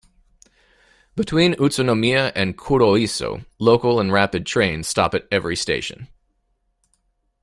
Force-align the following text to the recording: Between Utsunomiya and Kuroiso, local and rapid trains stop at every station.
Between 1.15 1.53
Utsunomiya 1.57 2.31
and 2.35 2.57
Kuroiso, 2.57 3.45
local 3.59 3.99
and 3.99 4.11
rapid 4.11 4.47
trains 4.47 4.87
stop 4.87 5.13
at 5.13 5.27
every 5.31 5.55
station. 5.55 6.07